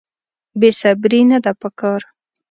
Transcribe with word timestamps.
بې 0.59 0.69
صبري 0.81 1.21
نه 1.31 1.37
ده 1.43 1.51
په 1.61 1.69
کار. 1.79 2.01